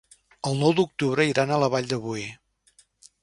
El 0.51 0.55
nou 0.61 0.71
d'octubre 0.79 1.27
iran 1.33 1.53
a 1.53 1.59
la 1.65 1.69
Vall 1.75 1.91
de 1.93 1.99
Boí. 2.07 2.27